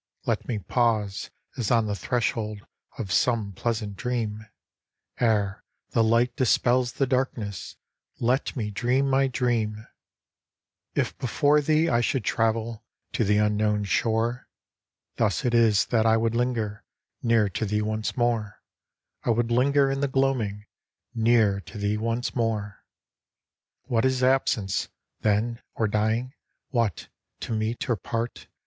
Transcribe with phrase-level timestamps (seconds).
[0.25, 2.65] Let me pause, as on the threshold
[2.97, 4.47] Of some pleasant dream,—
[5.19, 7.75] Ere the light dispels the darkness
[8.19, 9.73] Let me dream my dream!
[9.73, 12.83] 20 Remembered Voices, If before thee I should travel
[13.13, 14.47] To the unknown shore,
[15.17, 16.83] Thus it is that I would linger
[17.21, 18.63] Near to thee ojice more,—
[19.23, 20.65] I would linger in the gloaming
[21.13, 22.83] Near to thee once more!
[23.83, 24.89] What is Absence,
[25.19, 26.33] then, or dying?
[26.69, 27.07] What,
[27.41, 28.47] to meet or part.